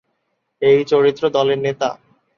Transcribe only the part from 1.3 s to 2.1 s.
দলের নেতা।